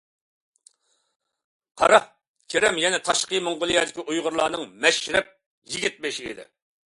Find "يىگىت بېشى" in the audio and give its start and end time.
5.75-6.29